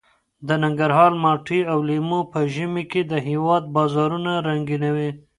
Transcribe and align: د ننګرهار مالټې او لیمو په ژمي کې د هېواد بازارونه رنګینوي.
د 0.47 0.49
ننګرهار 0.63 1.11
مالټې 1.23 1.59
او 1.71 1.79
لیمو 1.89 2.19
په 2.31 2.39
ژمي 2.53 2.83
کې 2.91 3.01
د 3.11 3.13
هېواد 3.27 3.63
بازارونه 3.75 4.31
رنګینوي. 4.47 5.09